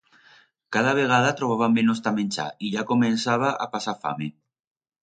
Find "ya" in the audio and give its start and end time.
2.75-2.85